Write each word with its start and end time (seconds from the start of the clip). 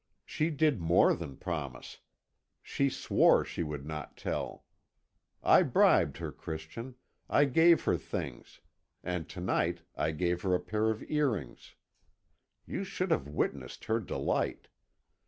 She 0.25 0.49
did 0.49 0.81
more 0.81 1.13
than 1.13 1.37
promise 1.37 1.99
she 2.63 2.89
swore 2.89 3.45
she 3.45 3.61
would 3.61 3.85
not 3.85 4.17
tell. 4.17 4.65
I 5.43 5.61
bribed 5.61 6.17
her, 6.17 6.31
Christian 6.31 6.95
I 7.29 7.45
gave 7.45 7.83
her 7.83 7.97
things, 7.97 8.61
and 9.03 9.29
to 9.29 9.39
night 9.41 9.83
I 9.95 10.09
gave 10.09 10.41
her 10.41 10.55
a 10.55 10.59
pair 10.59 10.89
of 10.89 11.03
earrings. 11.07 11.75
You 12.65 12.83
should 12.83 13.11
have 13.11 13.27
witnessed 13.27 13.85
her 13.85 13.99
delight! 13.99 14.69